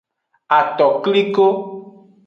Atokliko. 0.57 1.47